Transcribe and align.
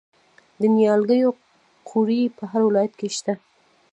د 0.61 0.61
نیالګیو 0.75 1.29
قوریې 1.89 2.25
په 2.37 2.43
هر 2.51 2.61
ولایت 2.67 2.93
کې 2.99 3.07
شته. 3.17 3.33